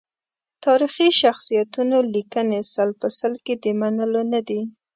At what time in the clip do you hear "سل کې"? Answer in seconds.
3.19-3.53